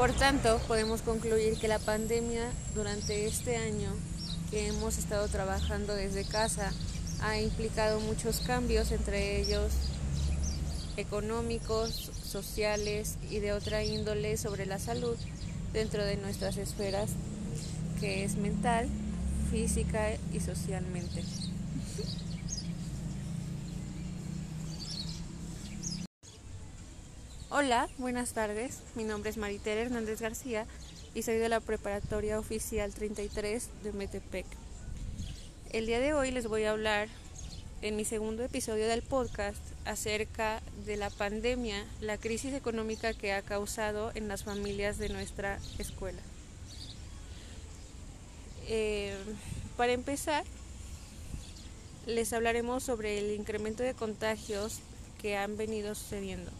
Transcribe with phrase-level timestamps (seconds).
[0.00, 3.90] Por tanto, podemos concluir que la pandemia durante este año
[4.50, 6.72] que hemos estado trabajando desde casa
[7.20, 9.74] ha implicado muchos cambios, entre ellos
[10.96, 15.18] económicos, sociales y de otra índole sobre la salud
[15.74, 17.10] dentro de nuestras esferas,
[18.00, 18.88] que es mental,
[19.50, 21.22] física y socialmente.
[27.62, 28.78] Hola, buenas tardes.
[28.94, 30.66] Mi nombre es Maritere Hernández García
[31.14, 34.46] y soy de la Preparatoria Oficial 33 de Metepec.
[35.70, 37.08] El día de hoy les voy a hablar
[37.82, 43.42] en mi segundo episodio del podcast acerca de la pandemia, la crisis económica que ha
[43.42, 46.22] causado en las familias de nuestra escuela.
[48.68, 49.14] Eh,
[49.76, 50.44] para empezar,
[52.06, 54.78] les hablaremos sobre el incremento de contagios
[55.20, 56.50] que han venido sucediendo.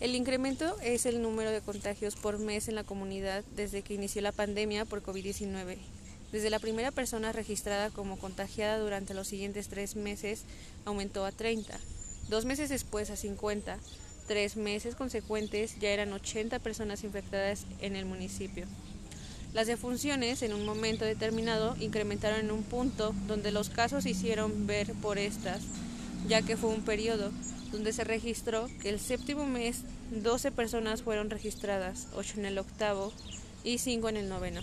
[0.00, 4.22] El incremento es el número de contagios por mes en la comunidad desde que inició
[4.22, 5.76] la pandemia por COVID-19.
[6.32, 10.44] Desde la primera persona registrada como contagiada durante los siguientes tres meses
[10.86, 11.78] aumentó a 30,
[12.30, 13.78] dos meses después a 50,
[14.26, 18.64] tres meses consecuentes ya eran 80 personas infectadas en el municipio.
[19.52, 24.66] Las defunciones en un momento determinado incrementaron en un punto donde los casos se hicieron
[24.66, 25.60] ver por estas,
[26.26, 27.32] ya que fue un periodo
[27.72, 33.12] donde se registró que el séptimo mes 12 personas fueron registradas, 8 en el octavo
[33.64, 34.62] y 5 en el noveno,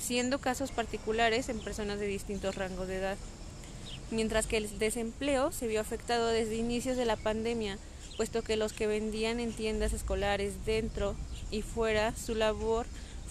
[0.00, 3.16] siendo casos particulares en personas de distintos rangos de edad.
[4.10, 7.78] Mientras que el desempleo se vio afectado desde inicios de la pandemia,
[8.16, 11.14] puesto que los que vendían en tiendas escolares dentro
[11.50, 12.86] y fuera, su labor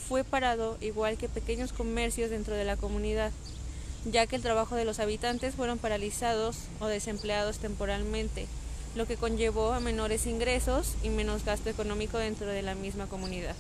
[0.08, 3.32] fue parado igual que pequeños comercios dentro de la comunidad,
[4.10, 8.48] ya que el trabajo de los habitantes fueron paralizados o desempleados temporalmente,
[8.96, 13.56] lo que conllevó a menores ingresos y menos gasto económico dentro de la misma comunidad.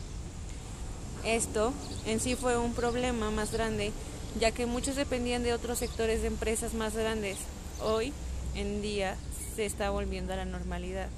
[1.23, 1.73] Esto
[2.05, 3.91] en sí fue un problema más grande,
[4.39, 7.37] ya que muchos dependían de otros sectores de empresas más grandes.
[7.83, 8.13] Hoy
[8.55, 9.15] en día
[9.55, 11.09] se está volviendo a la normalidad.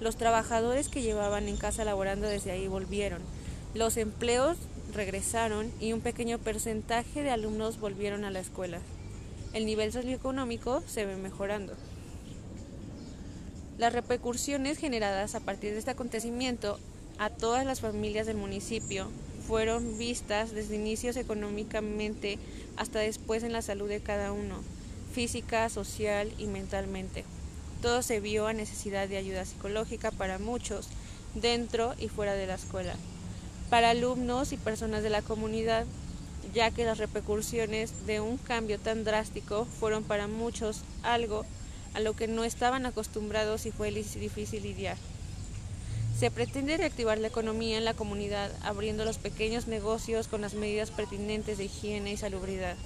[0.00, 3.22] Los trabajadores que llevaban en casa laborando desde ahí volvieron.
[3.74, 4.56] Los empleos
[4.92, 8.80] regresaron y un pequeño porcentaje de alumnos volvieron a la escuela.
[9.52, 11.74] El nivel socioeconómico se ve mejorando.
[13.78, 16.80] Las repercusiones generadas a partir de este acontecimiento
[17.18, 19.06] a todas las familias del municipio
[19.46, 22.40] fueron vistas desde inicios económicamente
[22.76, 24.56] hasta después en la salud de cada uno,
[25.14, 27.24] física, social y mentalmente.
[27.80, 30.88] Todo se vio a necesidad de ayuda psicológica para muchos,
[31.36, 32.96] dentro y fuera de la escuela,
[33.70, 35.86] para alumnos y personas de la comunidad,
[36.52, 41.46] ya que las repercusiones de un cambio tan drástico fueron para muchos algo
[41.94, 44.96] a lo que no estaban acostumbrados y fue difícil lidiar.
[46.18, 50.90] Se pretende reactivar la economía en la comunidad abriendo los pequeños negocios con las medidas
[50.90, 52.76] pertinentes de higiene y salubridad,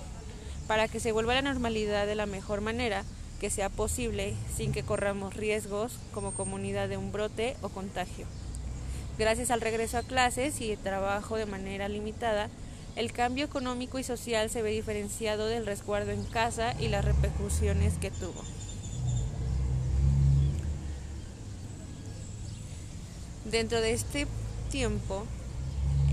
[0.67, 3.05] para que se vuelva a la normalidad de la mejor manera
[3.41, 8.27] que sea posible sin que corramos riesgos como comunidad de un brote o contagio.
[9.19, 12.51] Gracias al regreso a clases y trabajo de manera limitada,
[12.97, 17.95] el cambio económico y social se ve diferenciado del resguardo en casa y las repercusiones
[17.95, 18.45] que tuvo.
[23.53, 24.27] Dentro de este
[24.71, 25.27] tiempo,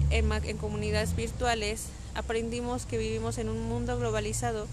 [0.09, 4.67] en, comunidades virtuales, aprendimos que vivimos en un mundo globalizado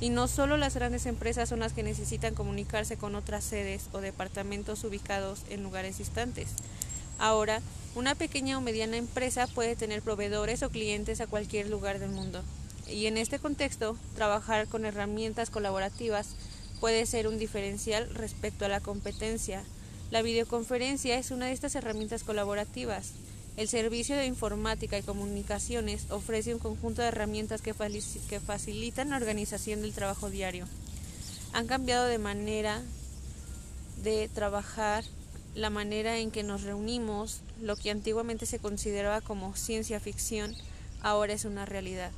[0.00, 4.00] y no solo las grandes empresas son las que necesitan comunicarse con otras sedes o
[4.00, 6.48] departamentos ubicados en lugares distantes.
[7.20, 7.62] Ahora,
[7.94, 12.42] una pequeña o mediana empresa puede tener proveedores o clientes a cualquier lugar del mundo.
[12.88, 16.34] Y en este contexto, trabajar con herramientas colaborativas
[16.80, 19.62] puede ser un diferencial respecto a la competencia
[20.10, 23.12] la videoconferencia es una de estas herramientas colaborativas.
[23.58, 29.82] El Servicio de Informática y Comunicaciones ofrece un conjunto de herramientas que, facilitan la organización
[29.82, 30.66] del trabajo diario.
[31.52, 32.82] Han cambiado de manera
[34.02, 35.04] de trabajar,
[35.54, 40.54] la manera en que nos reunimos, lo que antiguamente se consideraba como ciencia ficción,
[41.02, 42.12] ahora es una realidad.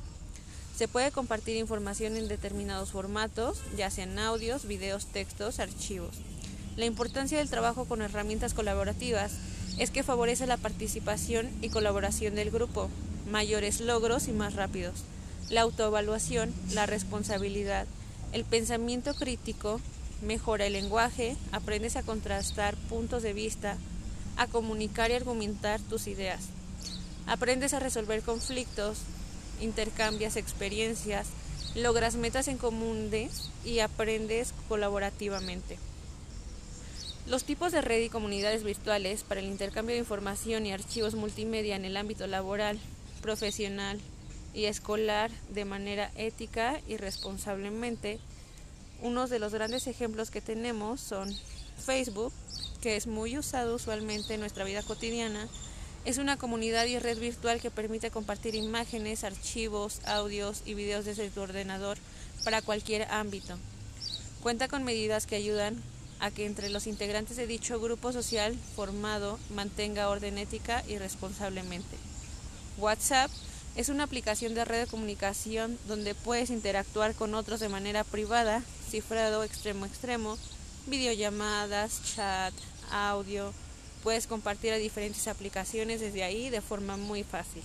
[0.77, 6.15] Se puede compartir información en determinados formatos, ya sean audios, videos, textos, archivos.
[6.77, 9.33] La importancia del trabajo con herramientas colaborativas
[9.77, 12.89] es que favorece la participación y colaboración del grupo,
[13.29, 15.03] mayores logros y más rápidos.
[15.49, 17.87] La autoevaluación, la responsabilidad,
[18.31, 19.81] el pensamiento crítico,
[20.21, 23.75] mejora el lenguaje, aprendes a contrastar puntos de vista,
[24.37, 26.39] a comunicar y argumentar tus ideas.
[27.27, 28.99] Aprendes a resolver conflictos,
[29.59, 31.27] intercambias experiencias,
[31.75, 35.77] logras metas en comunes y aprendes colaborativamente.
[37.27, 41.75] Los tipos de red y comunidades virtuales para el intercambio de información y archivos multimedia
[41.75, 42.79] en el ámbito laboral,
[43.21, 43.99] profesional
[44.53, 48.19] y escolar de manera ética y responsablemente.
[49.01, 51.33] Unos de los grandes ejemplos que tenemos son
[51.85, 52.33] Facebook,
[52.81, 55.47] que es muy usado usualmente en nuestra vida cotidiana,
[56.03, 61.29] es una comunidad y red virtual que permite compartir imágenes, archivos, audios y videos desde
[61.29, 61.99] tu ordenador
[62.43, 63.57] para cualquier ámbito.
[64.41, 65.81] Cuenta con medidas que ayudan
[66.21, 71.97] a que entre los integrantes de dicho grupo social formado mantenga orden ética y responsablemente.
[72.77, 73.29] WhatsApp
[73.75, 78.63] es una aplicación de red de comunicación donde puedes interactuar con otros de manera privada,
[78.89, 80.37] cifrado extremo a extremo,
[80.87, 82.53] videollamadas, chat,
[82.91, 83.53] audio,
[84.03, 87.61] Puedes compartir a diferentes aplicaciones desde ahí de forma muy fácil.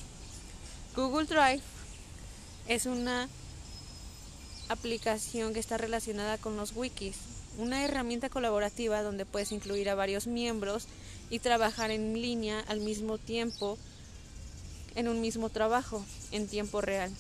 [0.95, 1.63] Google Drive
[2.69, 3.29] es una
[4.69, 7.17] aplicación que está relacionada con los wikis,
[7.59, 10.87] una herramienta colaborativa donde puedes incluir a varios miembros
[11.31, 13.79] y trabajar en línea al mismo tiempo
[14.95, 17.13] en un mismo trabajo en tiempo real.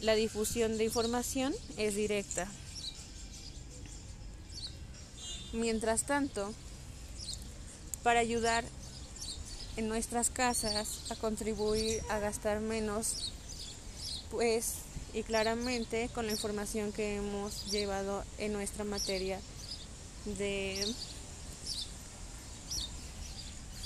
[0.00, 2.48] La difusión de información es directa.
[5.52, 6.52] Mientras tanto,
[8.02, 8.64] para ayudar
[9.76, 13.32] en nuestras casas a contribuir a gastar menos,
[14.30, 14.76] pues
[15.14, 19.40] y claramente con la información que hemos llevado en nuestra materia
[20.26, 20.86] de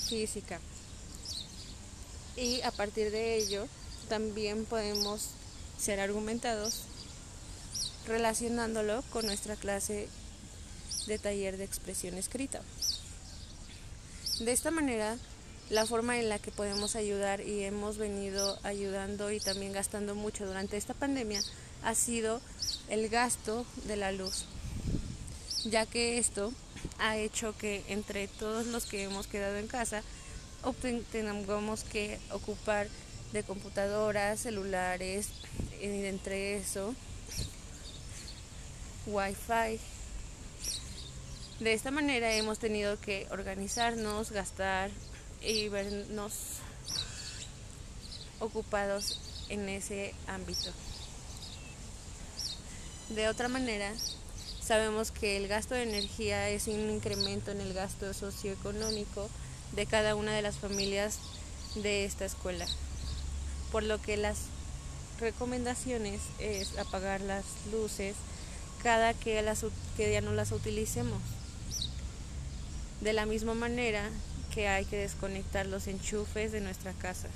[0.08, 0.60] física.
[2.37, 3.66] Y a partir de ello
[4.08, 5.28] también podemos
[5.78, 6.82] ser argumentados
[8.06, 10.08] relacionándolo con nuestra clase
[11.06, 12.60] de taller de expresión escrita.
[14.40, 15.16] De esta manera,
[15.70, 20.46] la forma en la que podemos ayudar y hemos venido ayudando y también gastando mucho
[20.46, 21.40] durante esta pandemia
[21.84, 22.40] ha sido
[22.88, 24.46] el gasto de la luz,
[25.65, 26.53] ya que esto
[26.99, 30.03] ha hecho que entre todos los que hemos quedado en casa
[31.12, 32.89] tengamos que ocupar
[33.33, 35.29] de computadoras, celulares,
[35.81, 36.95] entre eso,
[39.07, 39.81] wifi
[41.61, 44.91] de esta manera hemos tenido que organizarnos, gastar
[45.43, 46.33] y vernos
[48.39, 49.21] ocupados
[49.51, 50.71] en ese ámbito.
[53.11, 53.93] De otra manera,
[54.70, 59.28] sabemos que el gasto de energía es un incremento en el gasto socioeconómico
[59.75, 61.19] de cada una de las familias
[61.75, 62.67] de esta escuela,
[63.72, 64.43] por lo que las
[65.19, 68.14] recomendaciones es apagar las luces
[68.81, 71.20] cada que, las, que ya no las utilicemos.
[73.00, 74.08] De la misma manera
[74.55, 77.26] que hay que desconectar los enchufes de nuestra casa.